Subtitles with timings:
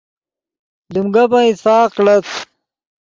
[0.93, 2.25] لیم گپن اتفاق کڑت